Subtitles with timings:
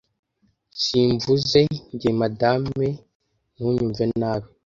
[0.83, 1.61] simvuze
[1.93, 2.87] njye madame
[3.55, 4.49] ntunyumve nabi